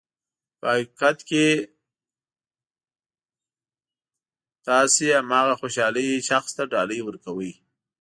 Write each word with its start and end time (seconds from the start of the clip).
په 0.59 0.65
حقیقت 0.73 1.17
کې 1.29 1.45
تاسو 4.67 5.03
هماغه 5.19 5.53
شخص 6.29 6.49
ته 6.57 6.63
ډالۍ 6.71 6.99
ورکوئ. 7.03 7.51